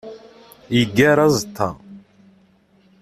Yeggar 0.75 1.17
aẓeṭṭa. 1.25 1.69